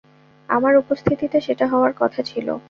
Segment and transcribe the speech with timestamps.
[0.49, 2.47] আমার উপস্থিতিতে সেটা হওয়ার কথা ছিল।